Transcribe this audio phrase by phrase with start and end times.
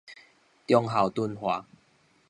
[0.65, 1.67] 忠孝敦化